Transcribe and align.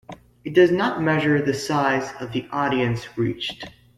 It 0.43 0.55
does 0.55 0.71
not 0.71 0.99
measure 0.99 1.39
the 1.43 1.53
size 1.53 2.11
of 2.19 2.31
the 2.31 2.47
audience 2.51 3.15
reached. 3.19 3.67